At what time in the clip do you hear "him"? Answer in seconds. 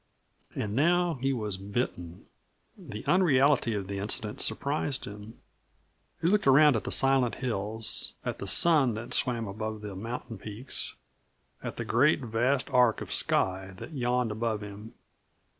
5.05-5.37, 14.61-14.95